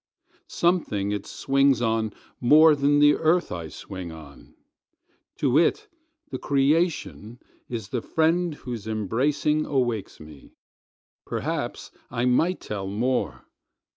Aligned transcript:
Something 0.47 1.11
it 1.11 1.27
swings 1.27 1.79
on 1.79 2.11
more 2.39 2.75
than 2.75 2.97
the 2.97 3.13
earth 3.17 3.51
I 3.51 3.67
swing 3.67 4.11
on; 4.11 4.55
To 5.37 5.59
it 5.59 5.87
the 6.31 6.39
creation 6.39 7.39
is 7.69 7.89
the 7.89 8.01
friend 8.01 8.55
whose 8.55 8.87
embracing 8.87 9.63
awakes 9.67 10.19
me. 10.19 10.55
Perhaps 11.23 11.91
I 12.09 12.25
might 12.25 12.59
tell 12.61 12.87
more. 12.87 13.45